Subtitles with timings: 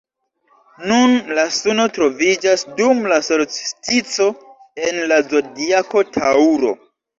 [0.91, 4.29] Nun la suno troviĝas dum la solstico
[4.89, 6.77] en la zodiako Taŭro.